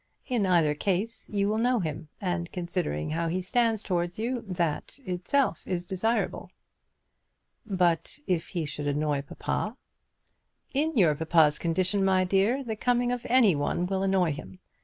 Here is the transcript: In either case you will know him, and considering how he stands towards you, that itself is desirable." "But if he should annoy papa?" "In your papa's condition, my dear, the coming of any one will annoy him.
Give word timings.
In 0.25 0.47
either 0.47 0.73
case 0.73 1.29
you 1.29 1.47
will 1.47 1.59
know 1.59 1.77
him, 1.79 2.09
and 2.19 2.51
considering 2.51 3.11
how 3.11 3.27
he 3.27 3.39
stands 3.39 3.83
towards 3.83 4.17
you, 4.17 4.43
that 4.47 4.97
itself 5.05 5.61
is 5.67 5.85
desirable." 5.85 6.49
"But 7.67 8.17
if 8.25 8.47
he 8.47 8.65
should 8.65 8.87
annoy 8.87 9.21
papa?" 9.21 9.77
"In 10.73 10.97
your 10.97 11.13
papa's 11.13 11.59
condition, 11.59 12.03
my 12.03 12.23
dear, 12.23 12.63
the 12.63 12.75
coming 12.75 13.11
of 13.11 13.27
any 13.29 13.55
one 13.55 13.85
will 13.85 14.01
annoy 14.01 14.31
him. 14.31 14.57